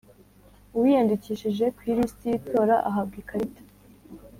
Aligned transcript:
Uwiyandikishije 0.75 1.65
ku 1.75 1.81
ilisiti 1.91 2.23
y 2.29 2.33
itora 2.39 2.75
ahabwa 2.89 3.15
ikarita 3.21 3.61